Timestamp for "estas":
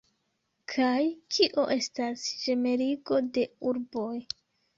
1.75-2.25